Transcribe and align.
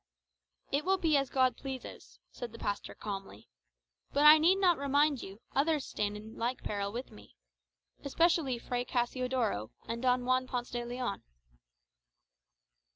"It 0.71 0.83
will 0.83 0.97
be 0.97 1.15
as 1.15 1.29
God 1.29 1.55
pleases," 1.55 2.17
said 2.31 2.51
the 2.53 2.57
pastor 2.57 2.95
calmly. 2.95 3.47
"But 4.11 4.25
I 4.25 4.39
need 4.39 4.55
not 4.55 4.79
remind 4.79 5.21
you, 5.21 5.41
others 5.55 5.85
stand 5.85 6.17
in 6.17 6.37
like 6.39 6.63
peril 6.63 6.91
with 6.91 7.11
me. 7.11 7.35
Especially 8.03 8.57
Fray 8.57 8.83
Cassiodoro, 8.83 9.69
and 9.87 10.01
Don 10.01 10.25
Juan 10.25 10.47
Ponce 10.47 10.71
de 10.71 10.83
Leon." 10.83 11.21